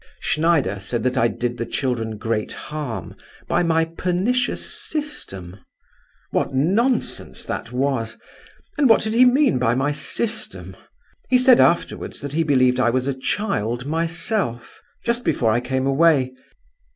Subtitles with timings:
[0.19, 3.15] "Schneider said that I did the children great harm
[3.47, 5.57] by my pernicious 'system';
[6.31, 8.17] what nonsense that was!
[8.79, 10.75] And what did he mean by my system?
[11.29, 16.33] He said afterwards that he believed I was a child myself—just before I came away.